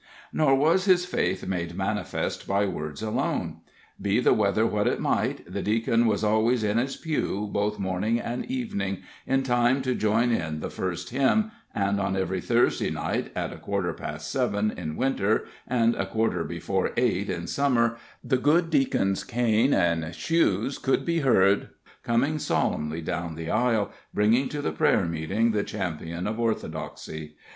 [0.33, 3.57] Nor was his faith made manifest by words alone.
[4.01, 8.19] Be the weather what it might, the Deacon was always in his pew, both morning
[8.19, 13.31] and evening, in time to join in the first hymn, and on every Thursday night,
[13.35, 18.37] at a quarter past seven in winter, and a quarter before eight in summer, the
[18.37, 21.69] good Deacon's cane and shoes could be heard
[22.01, 27.35] coming solemnly down the aisle, bringing to the prayer meeting the champion of orthodoxy.